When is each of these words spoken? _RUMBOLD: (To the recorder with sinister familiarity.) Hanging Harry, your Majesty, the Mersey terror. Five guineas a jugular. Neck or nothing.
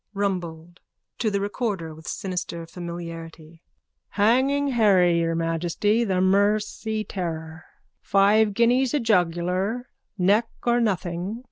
_RUMBOLD: 0.15 0.79
(To 1.19 1.29
the 1.29 1.39
recorder 1.39 1.93
with 1.93 2.07
sinister 2.07 2.65
familiarity.) 2.65 3.61
Hanging 4.09 4.69
Harry, 4.69 5.19
your 5.19 5.35
Majesty, 5.35 6.03
the 6.03 6.19
Mersey 6.19 7.03
terror. 7.03 7.65
Five 8.01 8.55
guineas 8.55 8.95
a 8.95 8.99
jugular. 8.99 9.89
Neck 10.17 10.49
or 10.63 10.81
nothing. 10.81 11.39